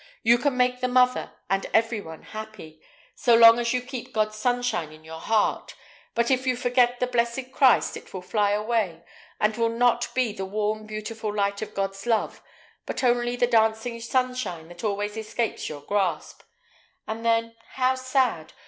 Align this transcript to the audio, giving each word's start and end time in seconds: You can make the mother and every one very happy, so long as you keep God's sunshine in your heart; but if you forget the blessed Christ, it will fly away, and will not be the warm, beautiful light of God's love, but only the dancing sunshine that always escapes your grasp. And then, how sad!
You 0.23 0.39
can 0.39 0.57
make 0.57 0.81
the 0.81 0.87
mother 0.87 1.33
and 1.47 1.67
every 1.75 2.01
one 2.01 2.21
very 2.21 2.31
happy, 2.31 2.81
so 3.13 3.35
long 3.35 3.59
as 3.59 3.71
you 3.71 3.83
keep 3.83 4.13
God's 4.15 4.35
sunshine 4.35 4.91
in 4.91 5.03
your 5.03 5.19
heart; 5.19 5.75
but 6.15 6.31
if 6.31 6.47
you 6.47 6.55
forget 6.55 6.99
the 6.99 7.05
blessed 7.05 7.51
Christ, 7.51 7.95
it 7.95 8.11
will 8.11 8.23
fly 8.23 8.49
away, 8.49 9.03
and 9.39 9.55
will 9.55 9.69
not 9.69 10.07
be 10.15 10.33
the 10.33 10.43
warm, 10.43 10.87
beautiful 10.87 11.31
light 11.31 11.61
of 11.61 11.75
God's 11.75 12.07
love, 12.07 12.41
but 12.87 13.03
only 13.03 13.35
the 13.35 13.45
dancing 13.45 14.01
sunshine 14.01 14.69
that 14.69 14.83
always 14.83 15.15
escapes 15.17 15.69
your 15.69 15.81
grasp. 15.81 16.41
And 17.05 17.23
then, 17.23 17.55
how 17.73 17.93
sad! 17.93 18.53